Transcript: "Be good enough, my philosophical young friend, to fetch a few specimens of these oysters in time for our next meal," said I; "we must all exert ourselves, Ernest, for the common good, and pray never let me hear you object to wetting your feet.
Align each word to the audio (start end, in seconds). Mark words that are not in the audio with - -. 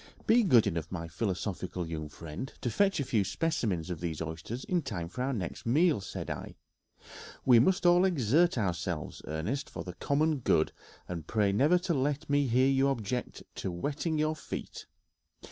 "Be 0.25 0.41
good 0.41 0.65
enough, 0.65 0.91
my 0.91 1.07
philosophical 1.07 1.85
young 1.85 2.09
friend, 2.09 2.51
to 2.61 2.71
fetch 2.71 2.99
a 2.99 3.03
few 3.03 3.23
specimens 3.23 3.91
of 3.91 3.99
these 3.99 4.19
oysters 4.19 4.63
in 4.63 4.81
time 4.81 5.07
for 5.07 5.21
our 5.21 5.31
next 5.31 5.63
meal," 5.67 6.01
said 6.01 6.27
I; 6.27 6.55
"we 7.45 7.59
must 7.59 7.85
all 7.85 8.03
exert 8.03 8.57
ourselves, 8.57 9.21
Ernest, 9.27 9.69
for 9.69 9.83
the 9.83 9.93
common 9.93 10.39
good, 10.39 10.71
and 11.07 11.27
pray 11.27 11.51
never 11.51 11.79
let 11.93 12.27
me 12.27 12.47
hear 12.47 12.67
you 12.69 12.87
object 12.87 13.43
to 13.57 13.69
wetting 13.69 14.17
your 14.17 14.35
feet. 14.35 14.87